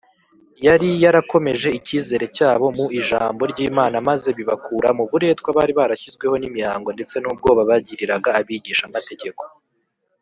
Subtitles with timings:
[0.65, 7.15] yari yarakomeje icyizere cyabo mu ijambo ry’imana, maze bibakura mu buretwa bari barashyizweho n’imihango ndetse
[7.19, 9.43] n’ubwoba bagiriraga abigisha b’amategeko